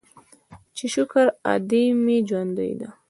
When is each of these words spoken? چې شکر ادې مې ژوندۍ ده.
چې 0.75 0.85
شکر 0.95 1.25
ادې 1.53 1.83
مې 2.03 2.17
ژوندۍ 2.27 2.71
ده. 2.79 2.89